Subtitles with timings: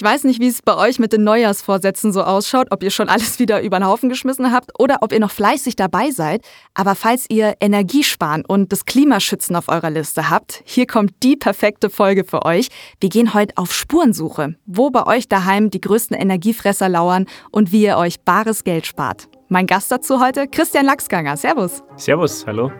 [0.00, 3.10] Ich weiß nicht, wie es bei euch mit den Neujahrsvorsätzen so ausschaut, ob ihr schon
[3.10, 6.42] alles wieder über den Haufen geschmissen habt oder ob ihr noch fleißig dabei seid.
[6.72, 11.90] Aber falls ihr Energiesparen und das Klimaschützen auf eurer Liste habt, hier kommt die perfekte
[11.90, 12.68] Folge für euch.
[12.98, 17.82] Wir gehen heute auf Spurensuche, wo bei euch daheim die größten Energiefresser lauern und wie
[17.82, 19.28] ihr euch bares Geld spart.
[19.48, 21.36] Mein Gast dazu heute, Christian Lachsganger.
[21.36, 21.82] Servus.
[21.96, 22.72] Servus, hallo.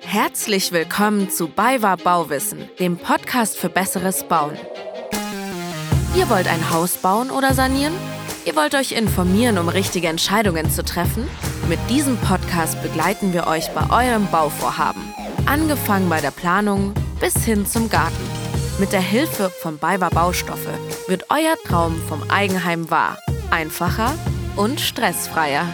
[0.00, 4.56] Herzlich willkommen zu BayWa Bauwissen, dem Podcast für besseres Bauen.
[6.16, 7.92] Ihr wollt ein Haus bauen oder sanieren?
[8.46, 11.28] Ihr wollt euch informieren, um richtige Entscheidungen zu treffen?
[11.68, 15.02] Mit diesem Podcast begleiten wir euch bei eurem Bauvorhaben.
[15.44, 18.16] Angefangen bei der Planung bis hin zum Garten.
[18.80, 20.70] Mit der Hilfe von BayWa Baustoffe
[21.06, 23.18] wird euer Traum vom Eigenheim wahr.
[23.50, 24.14] Einfacher
[24.56, 25.66] und stressfreier.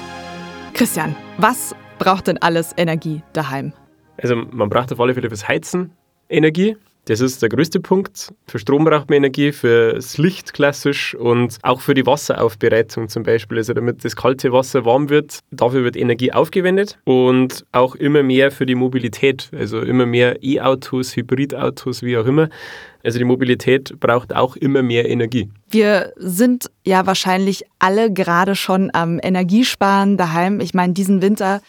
[0.75, 3.73] Christian, was braucht denn alles Energie daheim?
[4.20, 5.93] Also man braucht auf alle Fälle fürs Heizen
[6.29, 6.77] Energie.
[7.06, 8.33] Das ist der größte Punkt.
[8.47, 13.59] Für Strom braucht man Energie, fürs Licht klassisch und auch für die Wasseraufbereitung zum Beispiel.
[13.59, 18.53] Also damit das kalte Wasser warm wird, dafür wird Energie aufgewendet und auch immer mehr
[18.53, 19.50] für die Mobilität.
[19.53, 22.48] Also immer mehr E-Autos, Hybridautos, wie auch immer.
[23.03, 25.50] Also die Mobilität braucht auch immer mehr Energie.
[25.70, 30.61] Wir sind ja wahrscheinlich alle gerade schon am Energiesparen daheim.
[30.61, 31.62] Ich meine, diesen Winter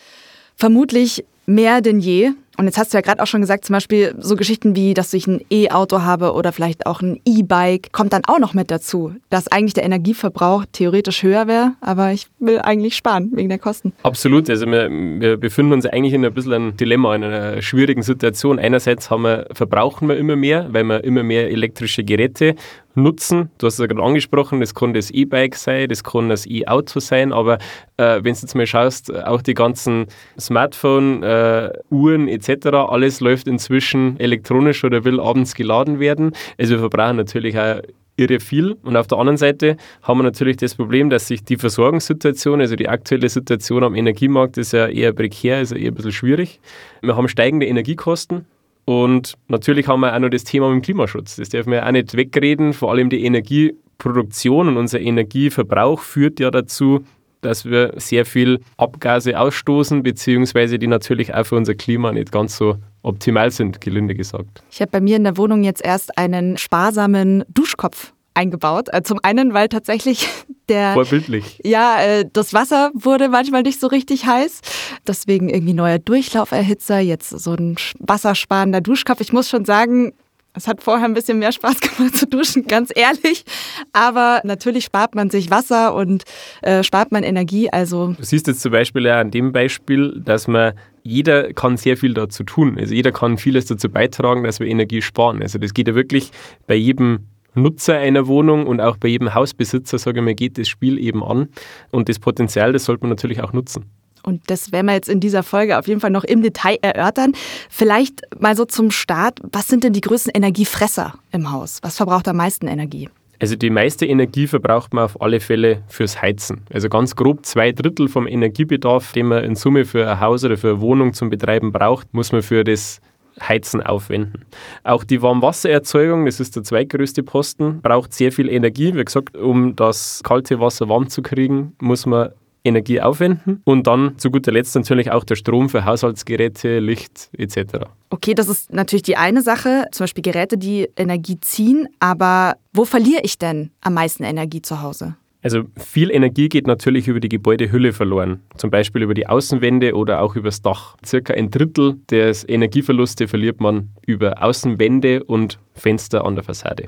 [0.55, 2.33] vermutlich mehr denn je.
[2.57, 5.13] Und jetzt hast du ja gerade auch schon gesagt, zum Beispiel so Geschichten wie, dass
[5.13, 9.15] ich ein E-Auto habe oder vielleicht auch ein E-Bike, kommt dann auch noch mit dazu,
[9.29, 13.93] dass eigentlich der Energieverbrauch theoretisch höher wäre, aber ich will eigentlich sparen wegen der Kosten.
[14.03, 14.49] Absolut.
[14.49, 18.59] Also wir, wir befinden uns eigentlich in ein bisschen einem Dilemma, in einer schwierigen Situation.
[18.59, 22.55] Einerseits haben wir, verbrauchen wir immer mehr, weil wir immer mehr elektrische Geräte
[22.95, 23.49] nutzen.
[23.57, 26.99] Du hast es ja gerade angesprochen, das kann das E-Bike sein, das kann das E-Auto
[26.99, 27.57] sein, aber
[27.97, 30.07] äh, wenn du jetzt mal schaust, auch die ganzen
[30.39, 36.31] Smartphone, äh, Uhren etc., alles läuft inzwischen elektronisch oder will abends geladen werden.
[36.57, 37.81] Also wir verbrauchen natürlich auch
[38.15, 38.75] irre viel.
[38.83, 42.75] Und auf der anderen Seite haben wir natürlich das Problem, dass sich die Versorgungssituation, also
[42.75, 46.59] die aktuelle Situation am Energiemarkt ist ja eher prekär, also eher ein bisschen schwierig.
[47.01, 48.45] Wir haben steigende Energiekosten.
[48.85, 51.37] Und natürlich haben wir auch noch das Thema mit dem Klimaschutz.
[51.37, 52.73] Das dürfen wir auch nicht wegreden.
[52.73, 57.05] Vor allem die Energieproduktion und unser Energieverbrauch führt ja dazu,
[57.45, 62.57] dass wir sehr viel Abgase ausstoßen, beziehungsweise die natürlich auch für unser Klima nicht ganz
[62.57, 64.63] so optimal sind, gelinde gesagt.
[64.71, 68.87] Ich habe bei mir in der Wohnung jetzt erst einen sparsamen Duschkopf eingebaut.
[68.91, 70.27] Äh, zum einen, weil tatsächlich
[70.69, 70.93] der.
[70.93, 71.59] Vorbildlich.
[71.63, 74.61] Ja, äh, das Wasser wurde manchmal nicht so richtig heiß.
[75.07, 79.21] Deswegen irgendwie neuer Durchlauferhitzer, jetzt so ein wassersparender Duschkopf.
[79.21, 80.13] Ich muss schon sagen,
[80.53, 83.43] es hat vorher ein bisschen mehr Spaß gemacht zu duschen, ganz ehrlich.
[83.91, 86.23] Aber natürlich spart man sich Wasser und
[86.61, 87.69] äh, spart man Energie.
[87.69, 91.97] Also du siehst jetzt zum Beispiel ja an dem Beispiel, dass man jeder kann sehr
[91.97, 92.77] viel dazu tun.
[92.79, 95.41] Also jeder kann vieles dazu beitragen, dass wir Energie sparen.
[95.41, 96.31] Also das geht ja wirklich
[96.65, 100.67] bei jedem Nutzer einer Wohnung und auch bei jedem Hausbesitzer, sage ich mal, geht das
[100.67, 101.49] Spiel eben an.
[101.91, 103.85] Und das Potenzial, das sollte man natürlich auch nutzen.
[104.23, 107.33] Und das werden wir jetzt in dieser Folge auf jeden Fall noch im Detail erörtern.
[107.69, 111.79] Vielleicht mal so zum Start, was sind denn die größten Energiefresser im Haus?
[111.81, 113.09] Was verbraucht am meisten Energie?
[113.39, 116.61] Also die meiste Energie verbraucht man auf alle Fälle fürs Heizen.
[116.71, 120.55] Also ganz grob zwei Drittel vom Energiebedarf, den man in Summe für ein Haus oder
[120.55, 123.01] für eine Wohnung zum Betreiben braucht, muss man für das
[123.41, 124.45] Heizen aufwenden.
[124.83, 128.93] Auch die Warmwassererzeugung, das ist der zweitgrößte Posten, braucht sehr viel Energie.
[128.95, 132.29] Wie gesagt, um das kalte Wasser warm zu kriegen, muss man
[132.63, 137.85] Energie aufwenden und dann zu guter Letzt natürlich auch der Strom für Haushaltsgeräte, Licht etc.
[138.09, 142.85] Okay, das ist natürlich die eine Sache, zum Beispiel Geräte, die Energie ziehen, aber wo
[142.85, 145.15] verliere ich denn am meisten Energie zu Hause?
[145.43, 150.21] Also viel Energie geht natürlich über die Gebäudehülle verloren, zum Beispiel über die Außenwände oder
[150.21, 150.95] auch übers Dach.
[151.05, 156.87] Circa ein Drittel des Energieverluste verliert man über Außenwände und Fenster an der Fassade.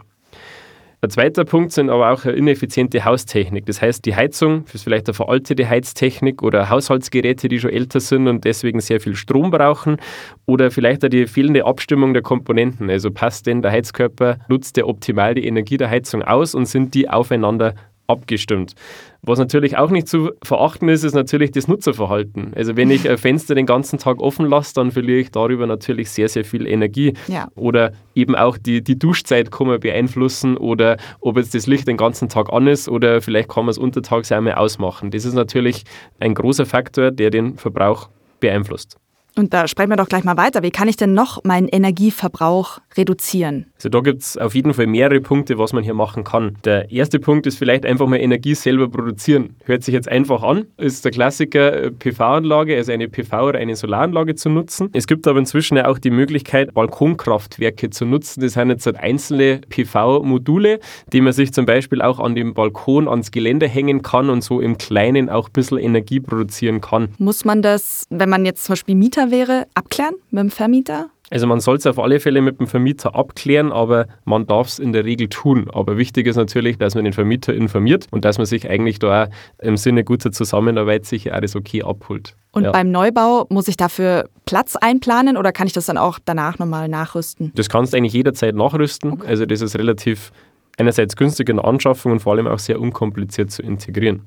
[1.01, 3.65] Ein zweiter Punkt sind aber auch eine ineffiziente Haustechnik.
[3.65, 8.27] Das heißt, die Heizung ist vielleicht eine veraltete Heiztechnik oder Haushaltsgeräte, die schon älter sind
[8.27, 9.97] und deswegen sehr viel Strom brauchen
[10.45, 12.89] oder vielleicht auch die fehlende Abstimmung der Komponenten.
[12.89, 16.93] Also passt denn der Heizkörper, nutzt der optimal die Energie der Heizung aus und sind
[16.93, 17.75] die aufeinander
[18.07, 18.73] abgestimmt.
[19.21, 22.53] Was natürlich auch nicht zu verachten ist, ist natürlich das Nutzerverhalten.
[22.55, 26.11] Also wenn ich ein Fenster den ganzen Tag offen lasse, dann verliere ich darüber natürlich
[26.11, 27.13] sehr, sehr viel Energie.
[27.27, 27.47] Ja.
[27.55, 31.97] Oder eben auch die, die Duschzeit kann man beeinflussen oder ob jetzt das Licht den
[31.97, 35.11] ganzen Tag an ist oder vielleicht kann man es untertags einmal ausmachen.
[35.11, 35.83] Das ist natürlich
[36.19, 38.09] ein großer Faktor, der den Verbrauch
[38.39, 38.97] beeinflusst.
[39.37, 40.63] Und da sprechen wir doch gleich mal weiter.
[40.63, 43.67] Wie kann ich denn noch meinen Energieverbrauch reduzieren?
[43.75, 46.57] Also da gibt es auf jeden Fall mehrere Punkte, was man hier machen kann.
[46.63, 49.55] Der erste Punkt ist vielleicht einfach mal Energie selber produzieren.
[49.65, 53.75] Hört sich jetzt einfach an, ist der Klassiker äh, PV-Anlage, also eine PV- oder eine
[53.75, 54.89] Solaranlage zu nutzen.
[54.93, 58.41] Es gibt aber inzwischen ja auch die Möglichkeit, Balkonkraftwerke zu nutzen.
[58.41, 60.79] Das sind jetzt halt einzelne PV-Module,
[61.11, 64.59] die man sich zum Beispiel auch an dem Balkon ans Gelände hängen kann und so
[64.59, 67.09] im Kleinen auch ein bisschen Energie produzieren kann.
[67.17, 71.09] Muss man das, wenn man jetzt zum Beispiel Mieter wäre, abklären mit dem Vermieter?
[71.31, 74.79] Also man soll es auf alle Fälle mit dem Vermieter abklären, aber man darf es
[74.79, 75.67] in der Regel tun.
[75.73, 79.29] Aber wichtig ist natürlich, dass man den Vermieter informiert und dass man sich eigentlich da
[79.59, 82.35] im Sinne guter Zusammenarbeit sich alles okay abholt.
[82.51, 82.71] Und Ja.
[82.71, 86.87] beim Neubau muss ich dafür Platz einplanen oder kann ich das dann auch danach nochmal
[86.87, 87.51] nachrüsten?
[87.55, 89.21] Das kannst du eigentlich jederzeit nachrüsten.
[89.25, 90.31] Also das ist relativ
[90.77, 94.23] einerseits günstig in der Anschaffung und vor allem auch sehr unkompliziert zu integrieren.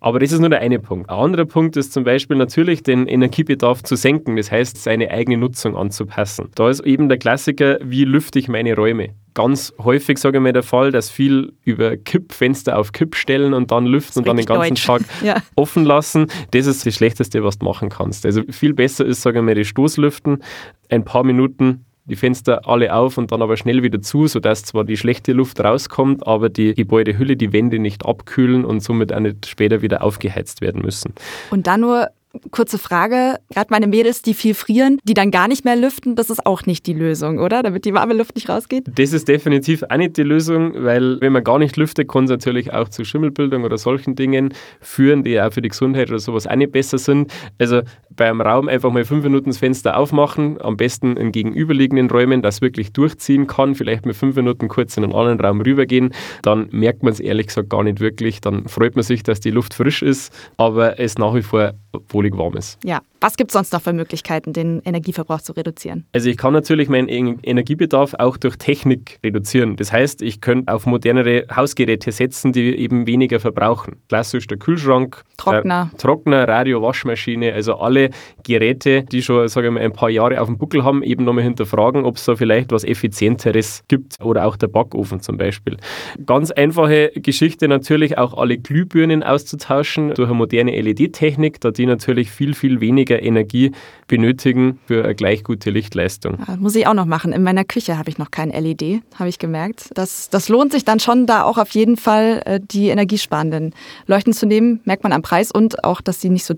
[0.00, 1.10] Aber das ist nur der eine Punkt.
[1.10, 5.36] Ein anderer Punkt ist zum Beispiel natürlich den Energiebedarf zu senken, das heißt seine eigene
[5.36, 6.48] Nutzung anzupassen.
[6.54, 9.10] Da ist eben der Klassiker, wie lüfte ich meine Räume?
[9.34, 13.70] Ganz häufig, sage ich mal, der Fall, dass viel über Kippfenster auf Kipp stellen und
[13.70, 14.84] dann lüften und dann den ganzen deutsch.
[14.86, 15.36] Tag Ja.
[15.54, 16.26] offen lassen.
[16.50, 18.26] Das ist das Schlechteste, was du machen kannst.
[18.26, 20.42] Also viel besser ist, sage ich mal, die Stoßlüften,
[20.88, 24.84] ein paar Minuten die Fenster alle auf und dann aber schnell wieder zu, sodass zwar
[24.84, 29.46] die schlechte Luft rauskommt, aber die Gebäudehülle, die Wände nicht abkühlen und somit auch nicht
[29.46, 31.14] später wieder aufgeheizt werden müssen.
[31.50, 32.08] Und dann nur
[32.50, 36.30] kurze Frage, gerade meine Mädels, die viel frieren, die dann gar nicht mehr lüften, das
[36.30, 37.62] ist auch nicht die Lösung, oder?
[37.62, 38.84] Damit die warme Luft nicht rausgeht?
[38.94, 42.30] Das ist definitiv auch nicht die Lösung, weil wenn man gar nicht lüftet, kann es
[42.30, 46.46] natürlich auch zu Schimmelbildung oder solchen Dingen führen, die auch für die Gesundheit oder sowas
[46.46, 47.32] auch nicht besser sind.
[47.58, 52.42] Also beim Raum einfach mal fünf Minuten das Fenster aufmachen, am besten in gegenüberliegenden Räumen,
[52.42, 56.68] das wirklich durchziehen kann, vielleicht mit fünf Minuten kurz in einen anderen Raum rübergehen, dann
[56.70, 58.40] merkt man es ehrlich gesagt gar nicht wirklich.
[58.40, 61.72] Dann freut man sich, dass die Luft frisch ist, aber es nach wie vor
[62.08, 62.82] wohlig warm ist.
[62.84, 63.00] Ja.
[63.22, 66.06] Was gibt es sonst noch für Möglichkeiten, den Energieverbrauch zu reduzieren?
[66.12, 69.76] Also ich kann natürlich meinen En- Energiebedarf auch durch Technik reduzieren.
[69.76, 73.96] Das heißt, ich könnte auf modernere Hausgeräte setzen, die eben weniger verbrauchen.
[74.08, 75.90] Klassisch der Kühlschrank, Trockner.
[75.92, 78.08] äh, Trockner, Radio, Waschmaschine, also alle
[78.42, 81.44] Geräte, die schon, sage ich mal, ein paar Jahre auf dem Buckel haben, eben nochmal
[81.44, 85.76] hinterfragen, ob es da vielleicht was Effizienteres gibt oder auch der Backofen zum Beispiel.
[86.24, 92.30] Ganz einfache Geschichte natürlich auch alle Glühbirnen auszutauschen durch eine moderne LED-Technik, da die natürlich
[92.30, 93.72] viel, viel weniger Energie
[94.06, 96.38] benötigen für eine gleich gute Lichtleistung.
[96.46, 97.32] Ja, muss ich auch noch machen.
[97.32, 99.90] In meiner Küche habe ich noch kein LED, habe ich gemerkt.
[99.94, 103.74] Das, das lohnt sich dann schon, da auch auf jeden Fall äh, die energiesparenden
[104.06, 104.80] Leuchten zu nehmen.
[104.84, 106.54] Merkt man am Preis und auch, dass sie nicht so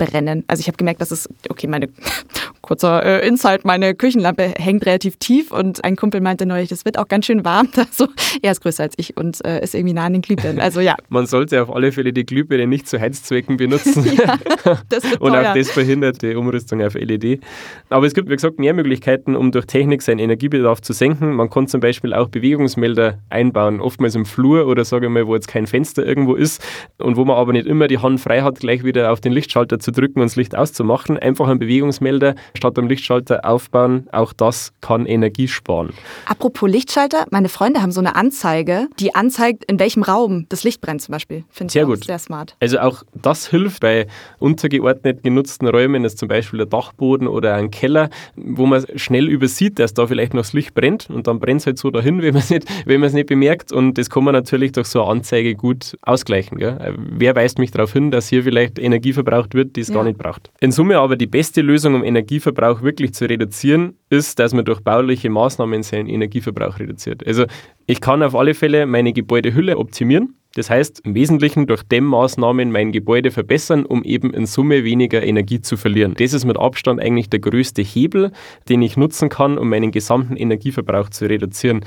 [0.00, 0.44] durchbrennen.
[0.46, 1.88] Also ich habe gemerkt, dass es, okay, meine,
[2.60, 6.98] kurzer äh, Insight, meine Küchenlampe hängt relativ tief und ein Kumpel meinte neulich, das wird
[6.98, 7.68] auch ganz schön warm.
[7.90, 8.08] Also,
[8.42, 10.60] er ist größer als ich und äh, ist irgendwie nah an den Glühbirnen.
[10.60, 14.04] Also ja, Man sollte auf alle Fälle die Glühbirne nicht zu Heizzwecken benutzen.
[14.64, 17.40] wird Und auch das verhindert die Umrüstung auf LED.
[17.88, 21.32] Aber es gibt, wie gesagt, mehr Möglichkeiten, um durch Technik seinen Energiebedarf zu senken.
[21.32, 25.34] Man kann zum Beispiel auch Bewegungsmelder einbauen, oftmals im Flur oder sage ich mal, wo
[25.34, 26.62] jetzt kein Fenster irgendwo ist
[26.98, 29.78] und wo man aber nicht immer die Hand frei hat, gleich wieder auf den Lichtschalter
[29.78, 31.18] zu drücken und das Licht auszumachen.
[31.18, 34.06] Einfach einen Bewegungsmelder statt am Lichtschalter aufbauen.
[34.12, 35.90] Auch das kann Energie sparen.
[36.26, 40.80] Apropos Lichtschalter, meine Freunde haben so eine Anzeige, die anzeigt, in welchem Raum das Licht
[40.80, 41.44] brennt zum Beispiel.
[41.50, 42.04] Finde ich gut.
[42.04, 42.56] sehr smart.
[42.60, 44.06] Also auch das hilft bei
[44.38, 49.28] untergeordnet genutzten Räumen, das ist zum Beispiel der Dachboden oder ein Keller, wo man schnell
[49.28, 52.22] übersieht, dass da vielleicht noch das Licht brennt und dann brennt es halt so dahin,
[52.22, 55.10] wenn man es nicht, wenn nicht bemerkt und das kann man natürlich durch so eine
[55.10, 56.58] Anzeige gut ausgleichen.
[56.58, 56.94] Gell?
[56.96, 59.94] Wer weist mich darauf hin, dass hier vielleicht Energie verbraucht wird, die es Ja.
[59.94, 60.50] gar nicht braucht.
[60.60, 64.80] In Summe aber die beste Lösung, um Energieverbrauch wirklich zu reduzieren, ist, dass man durch
[64.80, 67.26] bauliche Maßnahmen seinen Energieverbrauch reduziert.
[67.26, 67.46] Also
[67.86, 70.34] ich kann auf alle Fälle meine Gebäudehülle optimieren.
[70.54, 75.60] Das heißt, im Wesentlichen durch Dämmmaßnahmen mein Gebäude verbessern, um eben in Summe weniger Energie
[75.60, 76.14] zu verlieren.
[76.18, 78.32] Das ist mit Abstand eigentlich der größte Hebel,
[78.68, 81.84] den ich nutzen kann, um meinen gesamten Energieverbrauch zu reduzieren.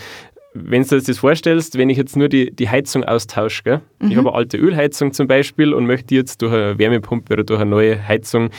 [0.54, 3.82] Wenn du dir das vorstellst, wenn ich jetzt nur die, die Heizung austausche, gell?
[4.00, 7.44] ich habe eine alte Ölheizung zum Beispiel und möchte die jetzt durch eine Wärmepumpe oder
[7.44, 8.50] durch eine neue Heizung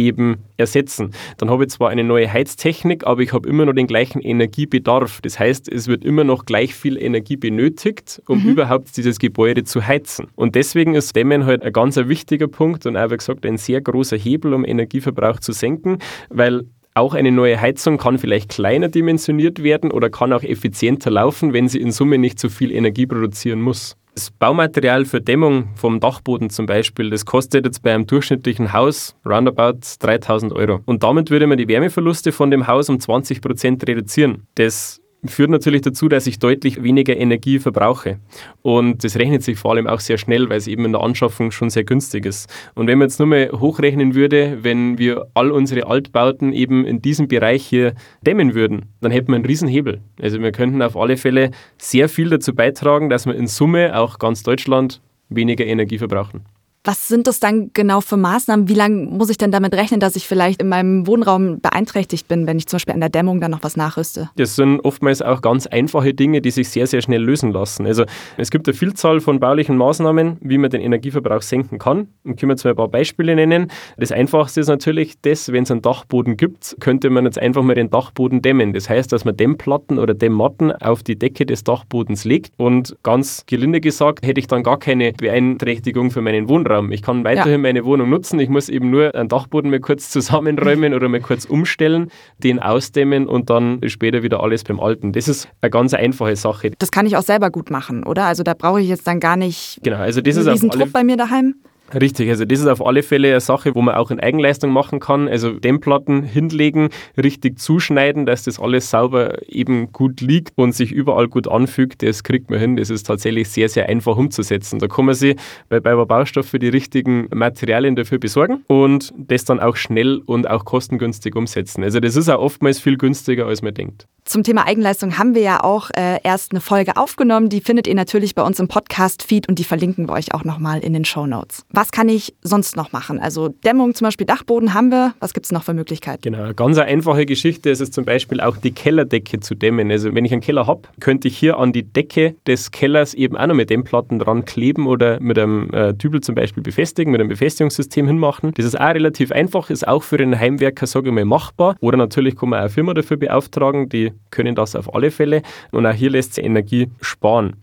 [0.00, 1.12] eben ersetzen.
[1.36, 5.20] Dann habe ich zwar eine neue Heiztechnik, aber ich habe immer noch den gleichen Energiebedarf.
[5.20, 9.86] Das heißt, es wird immer noch gleich viel Energie benötigt, um überhaupt dieses Gebäude zu
[9.86, 10.28] heizen.
[10.36, 13.80] Und deswegen ist Dämmen halt ein ganz wichtiger Punkt und auch, wie gesagt, ein sehr
[13.80, 15.98] großer Hebel, um Energieverbrauch zu senken,
[16.30, 21.52] weil auch eine neue Heizung kann vielleicht kleiner dimensioniert werden oder kann auch effizienter laufen,
[21.52, 23.96] wenn sie in Summe nicht so viel Energie produzieren muss.
[24.14, 29.14] Das Baumaterial für Dämmung vom Dachboden zum Beispiel, das kostet jetzt bei einem durchschnittlichen Haus
[29.24, 30.80] roundabout 3000 Euro.
[30.84, 34.48] Und damit würde man die Wärmeverluste von dem Haus um 20 Prozent reduzieren.
[34.56, 38.18] Das führt natürlich dazu, dass ich deutlich weniger Energie verbrauche.
[38.62, 41.50] Und das rechnet sich vor allem auch sehr schnell, weil es eben in der Anschaffung
[41.50, 42.48] schon sehr günstig ist.
[42.74, 47.02] Und wenn man jetzt nur mal hochrechnen würde, wenn wir all unsere Altbauten eben in
[47.02, 50.00] diesem Bereich hier dämmen würden, dann hätten wir einen Riesenhebel.
[50.20, 54.18] Also wir könnten auf alle Fälle sehr viel dazu beitragen, dass wir in Summe auch
[54.18, 56.44] ganz Deutschland weniger Energie verbrauchen.
[56.82, 58.66] Was sind das dann genau für Maßnahmen?
[58.66, 62.46] Wie lange muss ich denn damit rechnen, dass ich vielleicht in meinem Wohnraum beeinträchtigt bin,
[62.46, 64.30] wenn ich zum Beispiel an der Dämmung dann noch was nachrüste?
[64.36, 67.84] Das sind oftmals auch ganz einfache Dinge, die sich sehr, sehr schnell lösen lassen.
[67.84, 68.04] Also
[68.38, 72.08] es gibt eine Vielzahl von baulichen Maßnahmen, wie man den Energieverbrauch senken kann.
[72.24, 73.70] Und können wir mal ein paar Beispiele nennen.
[73.98, 77.74] Das Einfachste ist natürlich das, wenn es einen Dachboden gibt, könnte man jetzt einfach mal
[77.74, 78.72] den Dachboden dämmen.
[78.72, 82.54] Das heißt, dass man Dämmplatten oder Dämmmatten auf die Decke des Dachbodens legt.
[82.56, 86.69] Und ganz gelinde gesagt, hätte ich dann gar keine Beeinträchtigung für meinen Wohnraum.
[86.70, 86.92] Wohnraum.
[86.92, 87.58] Ich kann weiterhin ja.
[87.58, 88.38] meine Wohnung nutzen.
[88.40, 93.26] Ich muss eben nur einen Dachboden mal kurz zusammenräumen oder mal kurz umstellen, den ausdämmen
[93.26, 95.12] und dann später wieder alles beim Alten.
[95.12, 96.72] Das ist eine ganz einfache Sache.
[96.78, 98.24] Das kann ich auch selber gut machen, oder?
[98.24, 101.16] Also da brauche ich jetzt dann gar nicht genau, also das diesen Druck bei mir
[101.16, 101.56] daheim.
[101.94, 105.00] Richtig, also das ist auf alle Fälle eine Sache, wo man auch in Eigenleistung machen
[105.00, 105.28] kann.
[105.28, 111.28] Also Dämmplatten hinlegen, richtig zuschneiden, dass das alles sauber eben gut liegt und sich überall
[111.28, 112.02] gut anfügt.
[112.02, 112.76] Das kriegt man hin.
[112.76, 114.78] Das ist tatsächlich sehr, sehr einfach umzusetzen.
[114.78, 115.36] Da kann man sich
[115.68, 120.64] bei Bayer Baustoffe die richtigen Materialien dafür besorgen und das dann auch schnell und auch
[120.64, 121.82] kostengünstig umsetzen.
[121.82, 124.06] Also das ist auch oftmals viel günstiger, als man denkt.
[124.24, 127.48] Zum Thema Eigenleistung haben wir ja auch äh, erst eine Folge aufgenommen.
[127.48, 130.80] Die findet ihr natürlich bei uns im Podcast-Feed und die verlinken wir euch auch nochmal
[130.80, 131.64] in den Show Notes.
[131.80, 133.18] Was kann ich sonst noch machen?
[133.18, 135.14] Also Dämmung, zum Beispiel Dachboden haben wir.
[135.18, 136.20] Was gibt es noch für Möglichkeiten?
[136.20, 139.90] Genau, eine ganz einfache Geschichte ist es zum Beispiel auch die Kellerdecke zu dämmen.
[139.90, 143.34] Also wenn ich einen Keller habe, könnte ich hier an die Decke des Kellers eben
[143.34, 147.20] auch noch mit Dämmplatten dran kleben oder mit einem äh, Dübel zum Beispiel befestigen, mit
[147.22, 148.52] einem Befestigungssystem hinmachen.
[148.56, 151.76] Das ist auch relativ einfach, ist auch für den Heimwerker, sage ich mal, machbar.
[151.80, 155.40] Oder natürlich kann man auch eine Firma dafür beauftragen, die können das auf alle Fälle.
[155.70, 157.56] Und auch hier lässt sich Energie sparen.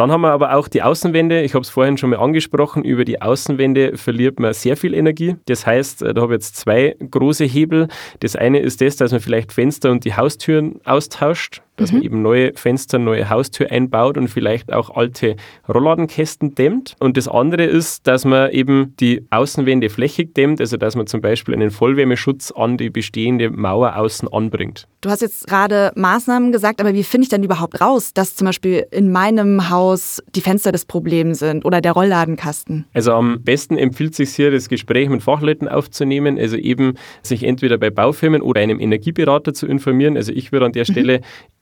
[0.00, 1.42] Dann haben wir aber auch die Außenwände.
[1.42, 2.84] Ich habe es vorhin schon mal angesprochen.
[2.84, 5.36] Über die Außenwände verliert man sehr viel Energie.
[5.44, 7.86] Das heißt, äh, da habe ich jetzt zwei große Hebel.
[8.20, 11.98] Das eine ist das, dass man vielleicht Fenster und die Haustüren austauscht dass mhm.
[11.98, 15.36] man eben neue Fenster, neue Haustür einbaut und vielleicht auch alte
[15.68, 16.94] Rollladenkästen dämmt.
[17.00, 21.20] Und das andere ist, dass man eben die Außenwände flächig dämmt, also dass man zum
[21.20, 24.86] Beispiel einen Vollwärmeschutz an die bestehende Mauer außen anbringt.
[25.00, 28.44] Du hast jetzt gerade Maßnahmen gesagt, aber wie finde ich denn überhaupt raus, dass zum
[28.44, 32.84] Beispiel in meinem Haus die Fenster das Problem sind oder der Rollladenkasten?
[32.92, 37.78] Also am besten empfiehlt sich hier, das Gespräch mit Fachleuten aufzunehmen, also eben sich entweder
[37.78, 40.18] bei Baufirmen oder einem Energieberater zu informieren.
[40.18, 40.94] Also ich würde an der mhm.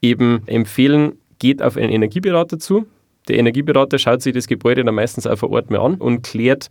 [0.09, 2.87] Eben empfehlen, geht auf einen Energieberater zu.
[3.29, 6.69] Der Energieberater schaut sich das Gebäude dann meistens auch vor Ort mal an und klärt,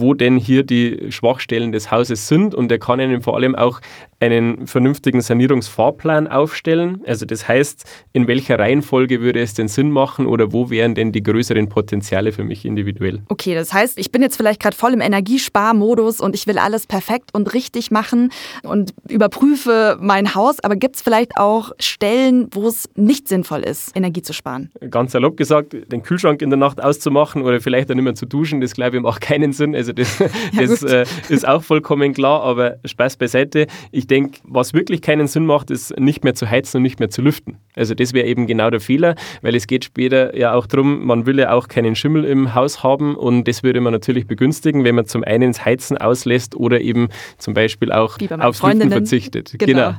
[0.00, 3.80] wo denn hier die Schwachstellen des Hauses sind und er kann Ihnen vor allem auch
[4.18, 7.02] einen vernünftigen Sanierungsfahrplan aufstellen.
[7.06, 11.12] Also das heißt, in welcher Reihenfolge würde es denn Sinn machen oder wo wären denn
[11.12, 13.20] die größeren Potenziale für mich individuell?
[13.28, 16.86] Okay, das heißt, ich bin jetzt vielleicht gerade voll im Energiesparmodus und ich will alles
[16.86, 18.30] perfekt und richtig machen
[18.62, 23.94] und überprüfe mein Haus, aber gibt es vielleicht auch Stellen, wo es nicht sinnvoll ist,
[23.94, 24.70] Energie zu sparen?
[24.90, 28.62] Ganz salopp gesagt, den Kühlschrank in der Nacht auszumachen oder vielleicht dann immer zu duschen,
[28.62, 29.74] das glaube ich macht keinen Sinn.
[29.74, 30.18] Also das,
[30.56, 33.66] das äh, ist auch vollkommen klar, aber Spaß beiseite.
[33.90, 37.10] Ich denke, was wirklich keinen Sinn macht, ist nicht mehr zu heizen und nicht mehr
[37.10, 37.58] zu lüften.
[37.74, 41.26] Also das wäre eben genau der Fehler, weil es geht später ja auch darum, man
[41.26, 44.94] will ja auch keinen Schimmel im Haus haben und das würde man natürlich begünstigen, wenn
[44.94, 49.54] man zum einen das Heizen auslässt oder eben zum Beispiel auch aufs Lüften verzichtet.
[49.58, 49.66] Genau.
[49.66, 49.94] genau.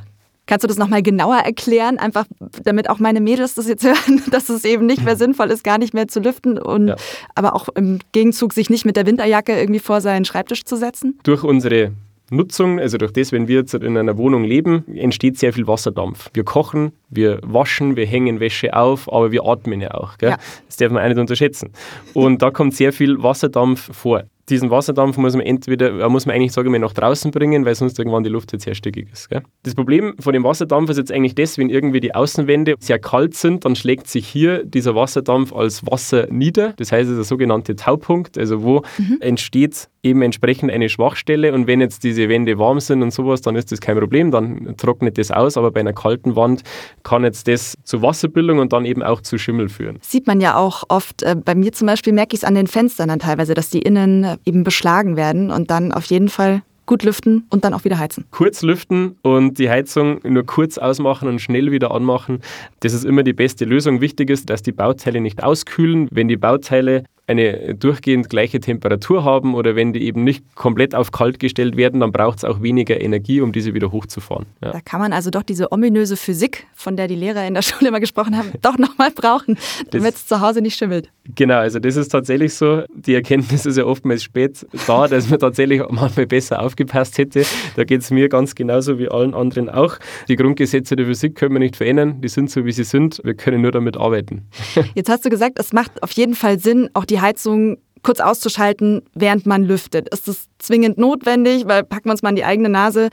[0.48, 2.24] Kannst du das nochmal genauer erklären, einfach
[2.64, 5.18] damit auch meine Mädels das jetzt hören, dass es eben nicht mehr mhm.
[5.18, 6.96] sinnvoll ist, gar nicht mehr zu lüften und ja.
[7.34, 11.18] aber auch im Gegenzug sich nicht mit der Winterjacke irgendwie vor seinen Schreibtisch zu setzen?
[11.22, 11.92] Durch unsere
[12.30, 16.30] Nutzung, also durch das, wenn wir jetzt in einer Wohnung leben, entsteht sehr viel Wasserdampf.
[16.32, 20.14] Wir kochen, wir waschen, wir hängen Wäsche auf, aber wir atmen ja auch.
[20.22, 20.38] Ja.
[20.66, 21.72] Das darf man auch nicht unterschätzen.
[22.14, 26.52] Und da kommt sehr viel Wasserdampf vor diesen Wasserdampf muss man entweder, muss man eigentlich
[26.52, 29.28] sagen wir nach draußen bringen, weil sonst irgendwann die Luft jetzt sehr stickig ist.
[29.28, 29.42] Gell?
[29.62, 33.34] Das Problem von dem Wasserdampf ist jetzt eigentlich das, wenn irgendwie die Außenwände sehr kalt
[33.34, 36.74] sind, dann schlägt sich hier dieser Wasserdampf als Wasser nieder.
[36.76, 39.18] Das heißt, es ist der sogenannte Taupunkt, also wo mhm.
[39.20, 43.56] entsteht eben entsprechend eine Schwachstelle und wenn jetzt diese Wände warm sind und sowas, dann
[43.56, 46.62] ist das kein Problem, dann trocknet das aus, aber bei einer kalten Wand
[47.02, 49.98] kann jetzt das zu Wasserbildung und dann eben auch zu Schimmel führen.
[50.00, 52.66] Sieht man ja auch oft, äh, bei mir zum Beispiel merke ich es an den
[52.66, 57.04] Fenstern dann teilweise, dass die innen eben beschlagen werden und dann auf jeden Fall gut
[57.04, 58.24] lüften und dann auch wieder heizen.
[58.30, 62.40] Kurz lüften und die Heizung nur kurz ausmachen und schnell wieder anmachen.
[62.80, 64.00] Das ist immer die beste Lösung.
[64.00, 66.08] Wichtig ist, dass die Bauteile nicht auskühlen.
[66.10, 71.12] Wenn die Bauteile eine durchgehend gleiche Temperatur haben oder wenn die eben nicht komplett auf
[71.12, 74.46] kalt gestellt werden, dann braucht es auch weniger Energie, um diese wieder hochzufahren.
[74.62, 74.72] Ja.
[74.72, 77.88] Da kann man also doch diese ominöse Physik, von der die Lehrer in der Schule
[77.88, 79.58] immer gesprochen haben, doch nochmal brauchen,
[79.90, 81.10] damit es zu Hause nicht schimmelt.
[81.34, 82.84] Genau, also das ist tatsächlich so.
[82.94, 87.44] Die Erkenntnis ist ja oftmals spät da, dass man tatsächlich manchmal besser aufgepasst hätte.
[87.76, 89.98] Da geht es mir ganz genauso wie allen anderen auch.
[90.28, 93.20] Die Grundgesetze der Physik können wir nicht verändern, die sind so, wie sie sind.
[93.22, 94.48] Wir können nur damit arbeiten.
[94.94, 99.02] Jetzt hast du gesagt, es macht auf jeden Fall Sinn, auch die Heizung kurz auszuschalten,
[99.14, 100.08] während man lüftet.
[100.08, 101.66] Ist das zwingend notwendig?
[101.66, 103.10] Weil packt man es mal in die eigene Nase.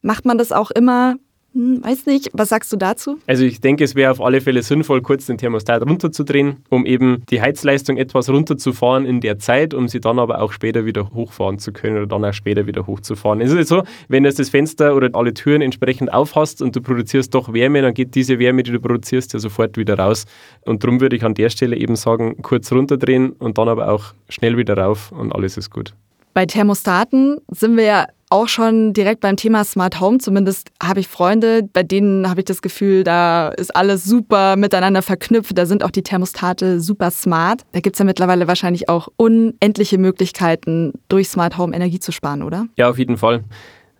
[0.00, 1.16] Macht man das auch immer?
[1.54, 3.18] Hm, weiß nicht, was sagst du dazu?
[3.26, 7.22] Also ich denke, es wäre auf alle Fälle sinnvoll, kurz den Thermostat runterzudrehen, um eben
[7.30, 11.58] die Heizleistung etwas runterzufahren in der Zeit, um sie dann aber auch später wieder hochfahren
[11.58, 13.40] zu können oder dann auch später wieder hochzufahren.
[13.40, 17.34] Es ist so, wenn du das Fenster oder alle Türen entsprechend aufhast und du produzierst
[17.34, 20.26] doch Wärme, dann geht diese Wärme, die du produzierst, ja sofort wieder raus.
[20.66, 24.12] Und darum würde ich an der Stelle eben sagen, kurz runterdrehen und dann aber auch
[24.28, 25.94] schnell wieder rauf und alles ist gut.
[26.38, 30.18] Bei Thermostaten sind wir ja auch schon direkt beim Thema Smart Home.
[30.18, 35.02] Zumindest habe ich Freunde, bei denen habe ich das Gefühl, da ist alles super miteinander
[35.02, 35.58] verknüpft.
[35.58, 37.62] Da sind auch die Thermostate super smart.
[37.72, 42.44] Da gibt es ja mittlerweile wahrscheinlich auch unendliche Möglichkeiten, durch Smart Home Energie zu sparen,
[42.44, 42.68] oder?
[42.76, 43.42] Ja, auf jeden Fall.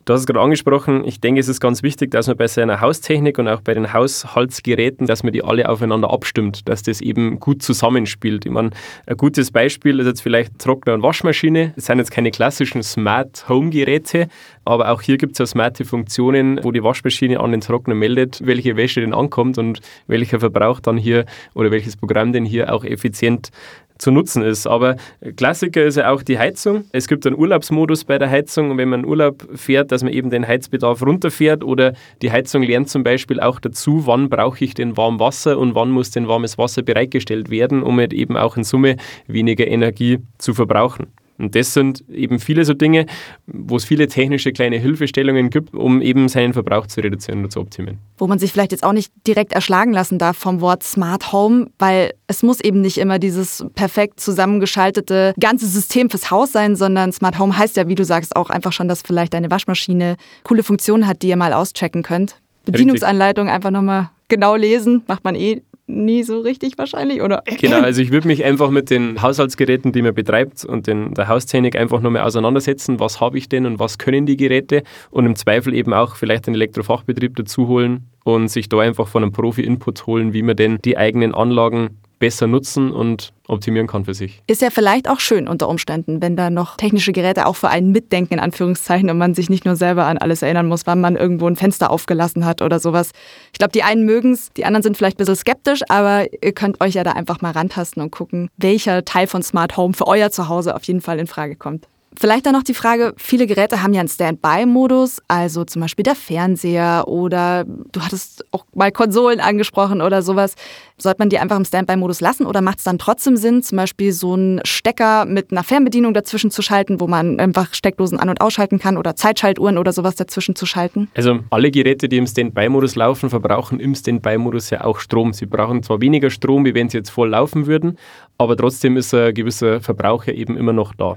[0.09, 2.81] Du hast es gerade angesprochen, ich denke, es ist ganz wichtig, dass man bei seiner
[2.81, 7.39] Haustechnik und auch bei den Haushaltsgeräten, dass man die alle aufeinander abstimmt, dass das eben
[7.41, 8.47] gut zusammenspielt.
[8.47, 8.71] Ich meine,
[9.05, 11.75] ein gutes Beispiel ist jetzt vielleicht Trockner und Waschmaschine.
[11.77, 14.29] Das sind jetzt keine klassischen Smart Home Geräte,
[14.65, 18.41] aber auch hier gibt es ja smarte Funktionen, wo die Waschmaschine an den Trockner meldet,
[18.47, 22.83] welche Wäsche denn ankommt und welcher Verbrauch dann hier oder welches Programm denn hier auch
[22.83, 23.51] effizient
[23.99, 24.67] zu nutzen ist.
[24.67, 24.97] Aber
[25.37, 26.85] Klassiker ist ja auch die Heizung.
[26.93, 30.31] Es gibt einen Urlaubsmodus bei der Heizung und wenn man Urlaub fährt, dass man eben
[30.31, 34.97] den Heizbedarf runterfährt oder die Heizung lernt zum Beispiel auch dazu, wann brauche ich denn
[34.97, 38.65] warm Wasser und wann muss denn warmes Wasser bereitgestellt werden, um halt eben auch in
[38.65, 41.09] Summe weniger Energie zu verbrauchen.
[41.39, 43.07] Und das sind eben viele so Dinge,
[43.47, 47.61] wo es viele technische kleine Hilfestellungen gibt, um eben seinen Verbrauch zu reduzieren und zu
[47.61, 47.99] optimieren.
[48.19, 51.69] Wo man sich vielleicht jetzt auch nicht direkt erschlagen lassen darf vom Wort Smart Home,
[51.79, 57.13] weil es muss eben nicht immer dieses perfekt zusammengeschaltete ganze System fürs Haus sein, sondern
[57.13, 60.65] Smart Home heißt ja, wie du sagst, auch einfach schon, dass vielleicht deine Waschmaschine coole
[60.65, 62.41] Funktionen hat, die ihr mal auschecken könnt.
[62.65, 67.43] Bedienungsanleitung einfach nochmal genau lesen, macht man eh nie so richtig wahrscheinlich, oder?
[67.61, 71.29] Genau, also ich würde mich einfach mit den Haushaltsgeräten, die man betreibt und den, der
[71.29, 75.35] Haustechnik einfach nochmal auseinandersetzen, was habe ich denn und was können die Geräte und im
[75.35, 79.63] Zweifel eben auch vielleicht einen Elektrofachbetrieb dazu holen und sich da einfach von einem Profi
[79.63, 84.43] Input holen, wie man denn die eigenen Anlagen besser nutzen und optimieren kann für sich.
[84.47, 87.93] Ist ja vielleicht auch schön unter Umständen, wenn da noch technische Geräte auch für einen
[87.93, 91.17] mitdenken, in Anführungszeichen, und man sich nicht nur selber an alles erinnern muss, wann man
[91.17, 93.13] irgendwo ein Fenster aufgelassen hat oder sowas.
[93.53, 96.53] Ich glaube, die einen mögen es, die anderen sind vielleicht ein bisschen skeptisch, aber ihr
[96.53, 100.07] könnt euch ja da einfach mal rantasten und gucken, welcher Teil von Smart Home für
[100.07, 101.89] euer Zuhause auf jeden Fall in Frage kommt.
[102.21, 106.17] Vielleicht dann noch die Frage, viele Geräte haben ja einen Standby-Modus, also zum Beispiel der
[106.17, 110.57] Fernseher oder du hattest auch mal Konsolen angesprochen oder sowas.
[111.01, 114.11] Sollte man die einfach im Standby-Modus lassen oder macht es dann trotzdem Sinn, zum Beispiel
[114.13, 118.41] so einen Stecker mit einer Fernbedienung dazwischen zu schalten, wo man einfach Steckdosen an- und
[118.41, 121.09] ausschalten kann oder Zeitschaltuhren oder sowas dazwischen zu schalten?
[121.15, 125.33] Also alle Geräte, die im Standby-Modus laufen, verbrauchen im Standby-Modus ja auch Strom.
[125.33, 127.97] Sie brauchen zwar weniger Strom, wie wenn sie jetzt voll laufen würden,
[128.37, 131.17] aber trotzdem ist ein gewisser Verbrauch ja eben immer noch da.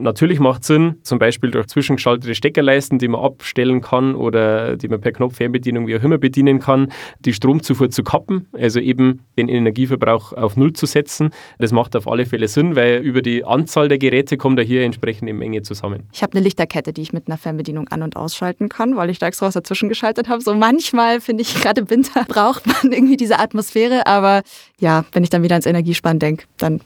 [0.00, 4.88] Natürlich macht es Sinn, zum Beispiel durch zwischengeschaltete Steckerleisten, die man abstellen kann oder die
[4.88, 9.48] man per Knopffernbedienung wie auch immer bedienen kann, die Stromzufuhr zu kappen, also eben den
[9.48, 11.30] Energieverbrauch auf Null zu setzen.
[11.58, 14.82] Das macht auf alle Fälle Sinn, weil über die Anzahl der Geräte kommt da hier
[14.82, 16.08] entsprechend eine Menge zusammen.
[16.12, 19.18] Ich habe eine Lichterkette, die ich mit einer Fernbedienung an- und ausschalten kann, weil ich
[19.18, 20.40] da extra was dazwischen geschaltet habe.
[20.42, 24.42] So manchmal finde ich gerade im Winter braucht man irgendwie diese Atmosphäre, aber
[24.78, 26.80] ja, wenn ich dann wieder ans Energiesparen denke, dann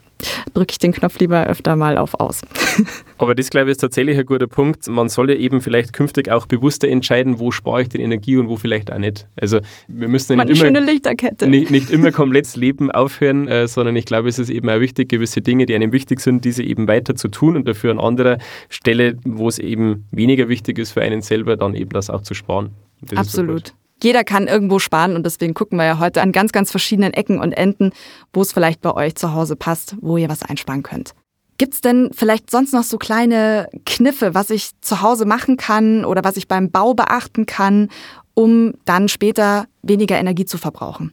[0.54, 2.42] drücke ich den Knopf lieber öfter mal auf Aus.
[3.18, 4.88] Aber das, glaube ich, ist tatsächlich ein guter Punkt.
[4.88, 8.48] Man soll ja eben vielleicht künftig auch bewusster entscheiden, wo spare ich denn Energie und
[8.48, 9.26] wo vielleicht auch nicht.
[9.40, 10.80] Also wir müssen ja nicht, immer,
[11.46, 15.08] nicht, nicht, immer komplett Leben aufhören, äh, sondern ich glaube, es ist eben auch wichtig,
[15.08, 18.38] gewisse Dinge, die einem wichtig sind, diese eben weiter zu tun und dafür an anderer
[18.68, 22.34] Stelle, wo es eben weniger wichtig ist für einen selber, dann eben das auch zu
[22.34, 22.70] sparen.
[23.00, 26.70] Das Absolut jeder kann irgendwo sparen und deswegen gucken wir ja heute an ganz, ganz
[26.70, 27.92] verschiedenen Ecken und Enden,
[28.32, 31.14] wo es vielleicht bei euch zu Hause passt, wo ihr was einsparen könnt.
[31.58, 36.04] Gibt es denn vielleicht sonst noch so kleine Kniffe, was ich zu Hause machen kann
[36.04, 37.88] oder was ich beim Bau beachten kann,
[38.34, 41.12] um dann später weniger Energie zu verbrauchen?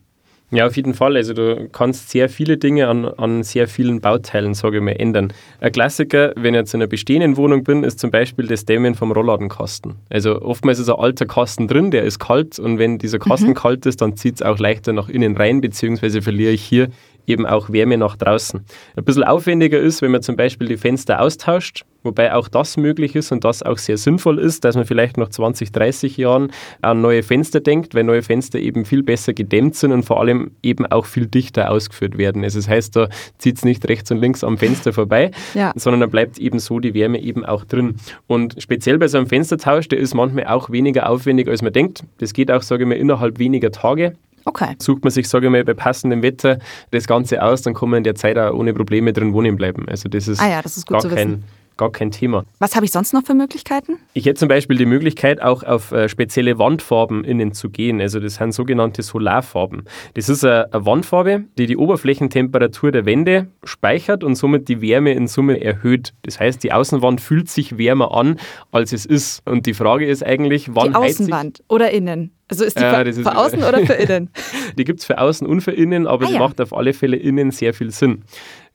[0.52, 1.16] Ja, auf jeden Fall.
[1.16, 5.32] Also du kannst sehr viele Dinge an, an sehr vielen Bauteilen, sage ich mal, ändern.
[5.60, 8.96] Ein Klassiker, wenn ich jetzt in einer bestehenden Wohnung bin, ist zum Beispiel das Dämmen
[8.96, 9.96] vom Rollladenkasten.
[10.10, 13.54] Also oftmals ist ein alter Kasten drin, der ist kalt und wenn dieser Kasten mhm.
[13.56, 16.90] kalt ist, dann zieht es auch leichter nach innen rein, beziehungsweise verliere ich hier
[17.28, 18.66] eben auch Wärme nach draußen.
[18.96, 23.16] Ein bisschen aufwendiger ist, wenn man zum Beispiel die Fenster austauscht, wobei auch das möglich
[23.16, 27.02] ist und das auch sehr sinnvoll ist, dass man vielleicht nach 20, 30 Jahren an
[27.02, 30.86] neue Fenster denkt, weil neue Fenster eben viel besser gedämmt sind und vor allem eben
[30.86, 32.44] auch viel dichter ausgeführt werden.
[32.44, 35.74] Also das heißt, da zieht es nicht rechts und links am Fenster vorbei, ja.
[35.76, 37.96] sondern da bleibt eben so die Wärme eben auch drin.
[38.28, 42.04] Und speziell bei so einem Fenstertausch, der ist manchmal auch weniger aufwendig, als man denkt.
[42.20, 44.14] Das geht auch, sage ich mal, innerhalb weniger Tage.
[44.46, 44.76] Okay.
[44.80, 46.60] Sucht man sich, sage ich mal, bei passendem Wetter
[46.92, 49.88] das Ganze aus, dann kann man in der Zeit auch ohne Probleme drin wohnen bleiben.
[49.88, 51.44] Also das ist, ah ja, das ist gar, kein,
[51.80, 52.44] gar kein Thema.
[52.60, 53.98] Was habe ich sonst noch für Möglichkeiten?
[54.13, 58.02] Ich hätte zum Beispiel die Möglichkeit, auch auf äh, spezielle Wandfarben innen zu gehen.
[58.02, 59.84] Also das sind sogenannte Solarfarben.
[60.13, 65.13] Das ist eine, eine Wandfarbe, die die Oberflächentemperatur der Wände speichert und somit die Wärme
[65.13, 66.13] in Summe erhöht.
[66.24, 68.39] Das heißt, die Außenwand fühlt sich wärmer an,
[68.72, 69.42] als es ist.
[69.48, 72.32] Und die Frage ist eigentlich, wann Die Außenwand oder innen?
[72.50, 74.32] Also ist die ja, für, für außen oder für innen?
[74.76, 76.39] die gibt es für außen und für innen, aber ah, die ja.
[76.39, 78.24] macht auf alle Fälle innen sehr viel Sinn.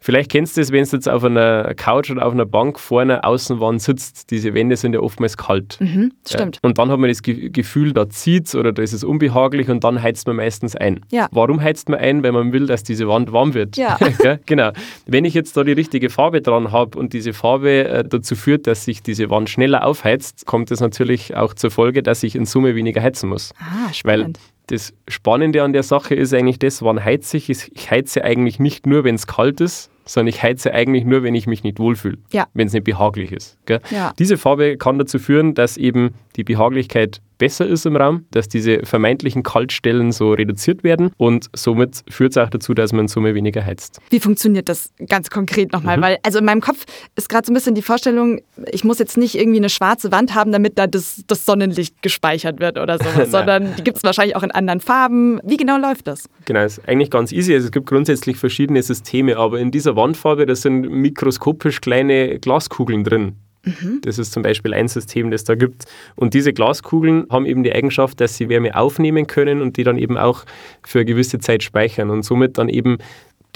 [0.05, 3.01] Vielleicht kennst du es, wenn du jetzt auf einer Couch oder auf einer Bank vor
[3.01, 4.31] einer Außenwand sitzt.
[4.31, 5.79] Diese Wände sind ja oftmals kalt.
[5.81, 6.57] Mhm, stimmt.
[6.57, 6.61] Ja.
[6.69, 9.83] Und dann hat man das Gefühl, da zieht es oder da ist es unbehaglich und
[9.83, 11.01] dann heizt man meistens ein.
[11.11, 11.29] Ja.
[11.33, 12.23] Warum heizt man ein?
[12.23, 13.79] Weil man will, dass diese Wand warm wird.
[13.79, 13.99] Ja.
[14.45, 14.73] genau.
[15.07, 18.67] Wenn ich jetzt da die richtige Farbe dran habe und diese Farbe äh, dazu führt,
[18.67, 22.45] dass sich diese Wand schneller aufheizt, kommt es natürlich auch zur Folge, dass ich in
[22.45, 23.55] Summe weniger heizen muss.
[23.59, 24.38] Ah, spannend.
[24.38, 27.49] Weil das Spannende an der Sache ist eigentlich das, wann heize ich?
[27.49, 31.35] Ich heize eigentlich nicht nur, wenn es kalt ist, sondern ich heize eigentlich nur, wenn
[31.35, 32.47] ich mich nicht wohlfühle, ja.
[32.55, 33.59] wenn es nicht behaglich ist.
[33.69, 34.12] Ja.
[34.19, 38.87] Diese Farbe kann dazu führen, dass eben die Behaglichkeit besser ist im Raum, dass diese
[38.87, 43.35] vermeintlichen Kaltstellen so reduziert werden und somit führt es auch dazu, dass man in Summe
[43.35, 44.01] weniger heizt.
[44.09, 45.99] Wie funktioniert das ganz konkret nochmal?
[45.99, 46.03] Mhm.
[46.03, 48.41] Weil also in meinem Kopf ist gerade so ein bisschen die Vorstellung,
[48.73, 52.61] ich muss jetzt nicht irgendwie eine schwarze Wand haben, damit da das, das Sonnenlicht gespeichert
[52.61, 55.39] wird oder sowas, sondern die gibt es wahrscheinlich auch in anderen Farben.
[55.45, 56.25] Wie genau läuft das?
[56.47, 57.53] Genau, ist eigentlich ganz easy.
[57.53, 63.05] Also es gibt grundsätzlich verschiedene Systeme, aber in dieser Wandfarbe, da sind mikroskopisch kleine Glaskugeln
[63.05, 63.37] drin.
[63.64, 64.00] Mhm.
[64.03, 65.85] Das ist zum Beispiel ein System, das da gibt.
[66.14, 69.98] Und diese Glaskugeln haben eben die Eigenschaft, dass sie Wärme aufnehmen können und die dann
[69.98, 70.44] eben auch
[70.85, 72.98] für eine gewisse Zeit speichern und somit dann eben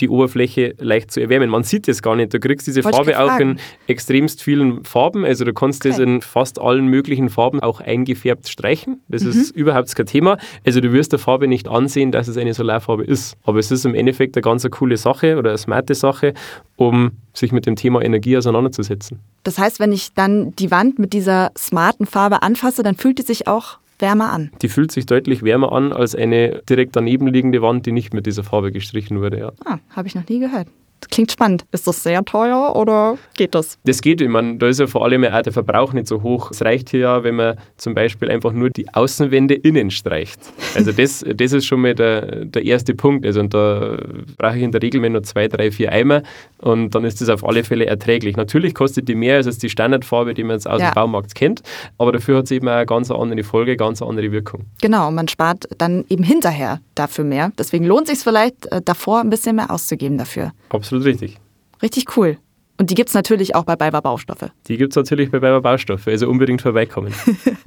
[0.00, 1.50] die Oberfläche leicht zu erwärmen.
[1.50, 2.32] Man sieht das gar nicht.
[2.32, 5.24] Du kriegst diese Wollte Farbe auch in extremst vielen Farben.
[5.24, 5.90] Also du kannst okay.
[5.90, 9.00] das in fast allen möglichen Farben auch eingefärbt streichen.
[9.08, 9.30] Das mhm.
[9.30, 10.38] ist überhaupt kein Thema.
[10.66, 13.36] Also du wirst der Farbe nicht ansehen, dass es eine Solarfarbe ist.
[13.44, 16.34] Aber es ist im Endeffekt eine ganz coole Sache oder eine smarte Sache,
[16.76, 19.20] um sich mit dem Thema Energie auseinanderzusetzen.
[19.44, 23.22] Das heißt, wenn ich dann die Wand mit dieser smarten Farbe anfasse, dann fühlt die
[23.22, 24.50] sich auch wärmer an.
[24.62, 28.26] Die fühlt sich deutlich wärmer an als eine direkt daneben liegende Wand, die nicht mit
[28.26, 29.38] dieser Farbe gestrichen wurde.
[29.38, 29.52] Ja.
[29.64, 30.68] Ah, habe ich noch nie gehört.
[31.10, 31.64] Klingt spannend.
[31.72, 33.78] Ist das sehr teuer oder geht das?
[33.84, 34.20] Das geht.
[34.20, 36.50] Ich meine, da ist ja vor allem auch der Verbrauch nicht so hoch.
[36.50, 40.40] Es reicht hier ja, wenn man zum Beispiel einfach nur die Außenwände innen streicht.
[40.74, 43.24] Also das, das ist schon mal der, der erste Punkt.
[43.24, 43.96] Also und da
[44.36, 46.22] brauche ich in der Regel nur zwei, drei, vier Eimer
[46.58, 48.36] und dann ist das auf alle Fälle erträglich.
[48.36, 50.90] Natürlich kostet die mehr als die Standardfarbe, die man jetzt aus ja.
[50.90, 51.62] dem Baumarkt kennt,
[51.98, 54.66] aber dafür hat es eben auch eine ganz andere Folge, ganz andere Wirkung.
[54.80, 57.52] Genau, man spart dann eben hinterher dafür mehr.
[57.58, 60.52] Deswegen lohnt es sich vielleicht äh, davor ein bisschen mehr auszugeben dafür.
[60.70, 61.38] Absolut richtig.
[61.82, 62.38] Richtig cool.
[62.80, 64.52] Und die gibt es natürlich auch bei Bayer Baustoffe.
[64.68, 67.12] Die gibt es natürlich bei Bayer Baustoffe, also unbedingt vorbeikommen.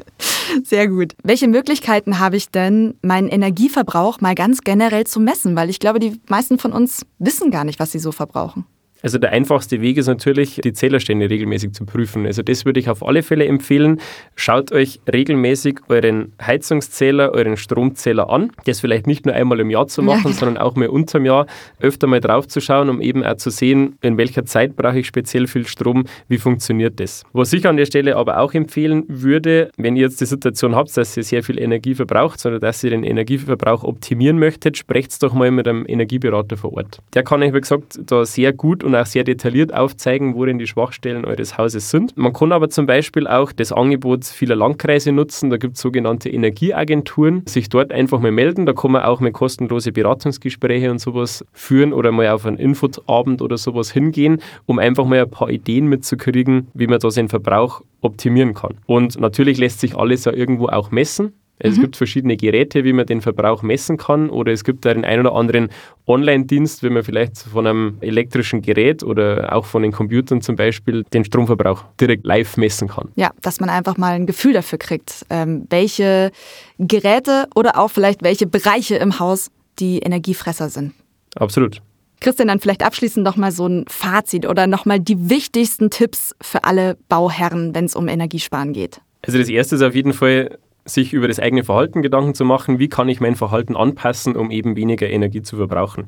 [0.64, 1.16] Sehr gut.
[1.22, 5.56] Welche Möglichkeiten habe ich denn, meinen Energieverbrauch mal ganz generell zu messen?
[5.56, 8.66] Weil ich glaube, die meisten von uns wissen gar nicht, was sie so verbrauchen.
[9.02, 12.26] Also der einfachste Weg ist natürlich, die Zählerstände regelmäßig zu prüfen.
[12.26, 14.00] Also das würde ich auf alle Fälle empfehlen.
[14.36, 18.52] Schaut euch regelmäßig euren Heizungszähler, euren Stromzähler an.
[18.66, 20.34] Das vielleicht nicht nur einmal im Jahr zu machen, ja.
[20.34, 21.48] Sondern auch mal unterm Jahr
[21.80, 25.08] öfter mal drauf zu schauen, um eben auch zu sehen, in welcher Zeit brauche ich
[25.08, 27.24] speziell viel Strom, wie funktioniert das.
[27.34, 30.96] Was ich an der Stelle aber auch empfehlen würde, wenn ihr jetzt die Situation habt,
[30.96, 35.34] dass ihr sehr viel Energie verbraucht, sondern dass ihr den Energieverbrauch optimieren möchtet, sprecht doch
[35.34, 37.00] mal mit einem Energieberater vor Ort.
[37.14, 40.60] Der kann euch, wie gesagt, da sehr gut und und auch sehr detailliert aufzeigen, worin
[40.60, 42.18] die Schwachstellen eures Hauses sind.
[42.18, 45.50] Man kann aber zum Beispiel auch das Angebot vieler Landkreise nutzen.
[45.50, 47.44] Da gibt es sogenannte Energieagenturen.
[47.48, 48.66] Sich dort einfach mal melden.
[48.66, 53.42] Da kann man auch mal kostenlose Beratungsgespräche und sowas führen oder mal auf einen Infotabend
[53.42, 57.82] oder sowas hingehen, um einfach mal ein paar Ideen mitzukriegen, wie man da seinen Verbrauch
[58.02, 58.76] optimieren kann.
[58.88, 61.34] Und natürlich lässt sich alles ja irgendwo auch messen.
[61.64, 61.82] Es mhm.
[61.82, 65.28] gibt verschiedene Geräte, wie man den Verbrauch messen kann, oder es gibt da den einen
[65.28, 65.70] oder anderen
[66.08, 71.04] Online-Dienst, wie man vielleicht von einem elektrischen Gerät oder auch von den Computern zum Beispiel
[71.14, 73.10] den Stromverbrauch direkt live messen kann.
[73.16, 76.32] Ja, dass man einfach mal ein Gefühl dafür kriegt, ähm, welche
[76.80, 80.94] Geräte oder auch vielleicht welche Bereiche im Haus die Energiefresser sind.
[81.36, 81.82] Absolut.
[82.20, 86.98] Christian, dann vielleicht abschließend nochmal so ein Fazit oder nochmal die wichtigsten Tipps für alle
[87.10, 89.02] Bauherren, wenn es um Energiesparen geht.
[89.24, 92.80] Also das erste ist auf jeden Fall, sich über das eigene Verhalten Gedanken zu machen,
[92.80, 96.08] wie kann ich mein Verhalten anpassen, um eben weniger Energie zu verbrauchen.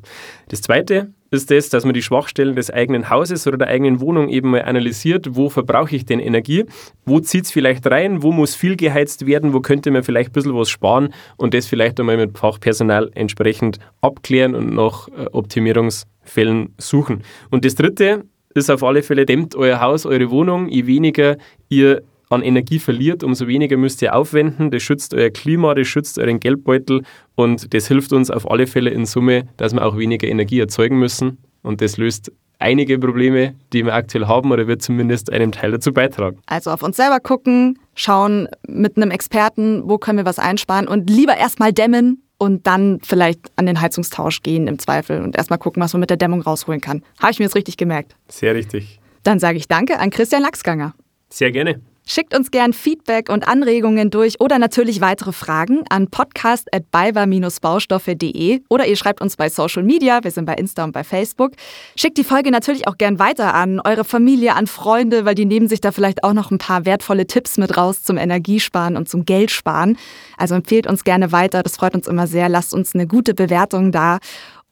[0.49, 4.29] Das zweite ist das, dass man die Schwachstellen des eigenen Hauses oder der eigenen Wohnung
[4.29, 6.65] eben mal analysiert, wo verbrauche ich denn Energie,
[7.05, 10.33] wo zieht es vielleicht rein, wo muss viel geheizt werden, wo könnte man vielleicht ein
[10.33, 16.73] bisschen was sparen und das vielleicht einmal mit Fachpersonal entsprechend abklären und nach äh, Optimierungsfällen
[16.77, 17.23] suchen.
[17.49, 21.38] Und das dritte ist auf alle Fälle, dämmt euer Haus, eure Wohnung, je weniger
[21.69, 24.71] ihr an Energie verliert, umso weniger müsst ihr aufwenden.
[24.71, 27.03] Das schützt euer Klima, das schützt euren Geldbeutel
[27.35, 30.99] und das hilft uns auf alle Fälle in Summe, dass wir auch weniger Energie erzeugen
[30.99, 31.37] müssen.
[31.61, 35.91] Und das löst einige Probleme, die wir aktuell haben, oder wird zumindest einen Teil dazu
[35.91, 36.39] beitragen.
[36.45, 41.09] Also auf uns selber gucken, schauen mit einem Experten, wo können wir was einsparen und
[41.09, 45.81] lieber erstmal dämmen und dann vielleicht an den Heizungstausch gehen im Zweifel und erstmal gucken,
[45.83, 47.03] was man mit der Dämmung rausholen kann.
[47.19, 48.15] Habe ich mir jetzt richtig gemerkt.
[48.27, 48.99] Sehr richtig.
[49.23, 50.93] Dann sage ich Danke an Christian Lachsganger.
[51.29, 51.81] Sehr gerne.
[52.05, 58.97] Schickt uns gern Feedback und Anregungen durch oder natürlich weitere Fragen an podcast.balver-baustoffe.de oder ihr
[58.97, 61.53] schreibt uns bei Social Media, wir sind bei Insta und bei Facebook.
[61.95, 65.69] Schickt die Folge natürlich auch gern weiter an eure Familie, an Freunde, weil die nehmen
[65.69, 69.23] sich da vielleicht auch noch ein paar wertvolle Tipps mit raus zum Energiesparen und zum
[69.23, 69.97] Geldsparen.
[70.37, 72.49] Also empfehlt uns gerne weiter, das freut uns immer sehr.
[72.49, 74.19] Lasst uns eine gute Bewertung da.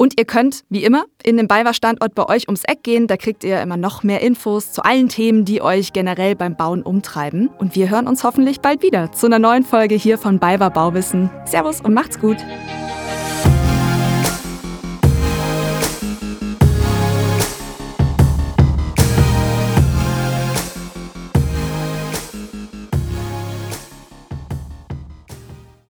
[0.02, 3.06] Und ihr könnt, wie immer, in den BayWa-Standort bei euch ums Eck gehen.
[3.06, 6.82] Da kriegt ihr immer noch mehr Infos zu allen Themen, die euch generell beim Bauen
[6.82, 7.50] umtreiben.
[7.60, 11.30] Und wir hören uns hoffentlich bald wieder zu einer neuen Folge hier von BayWa Bauwissen.
[11.46, 12.38] Servus und macht's gut!